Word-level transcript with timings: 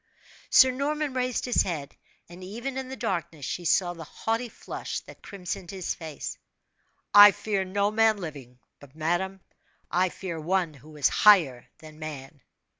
Sir 0.49 0.71
Norman 0.71 1.13
raised 1.13 1.45
his 1.45 1.61
head; 1.61 1.95
and 2.27 2.43
even 2.43 2.75
in 2.75 2.89
the 2.89 2.95
darkness 2.95 3.45
she 3.45 3.65
saw 3.65 3.93
the 3.93 4.03
haughty 4.03 4.49
flush 4.49 4.99
that 5.01 5.21
crimsoned 5.21 5.69
his 5.69 5.93
face. 5.93 6.39
"I 7.13 7.29
fear 7.29 7.63
no 7.63 7.91
man 7.91 8.17
living; 8.17 8.57
but, 8.79 8.95
madame, 8.95 9.41
I 9.91 10.09
fear 10.09 10.39
One 10.41 10.73
who 10.73 10.97
is 10.97 11.07
higher 11.07 11.67
than 11.77 11.99
man!" 11.99 12.41